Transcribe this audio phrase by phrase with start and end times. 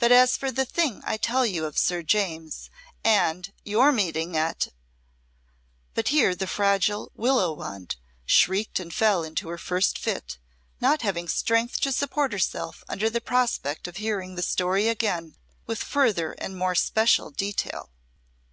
[0.00, 2.68] But as for the thing I tell you of Sir James
[3.04, 4.66] and your meeting at"
[5.94, 7.94] But here the fragile "Willow Wand"
[8.26, 10.36] shrieked and fell into her first fit,
[10.80, 15.78] not having strength to support herself under the prospect of hearing the story again with
[15.80, 17.90] further and more special detail.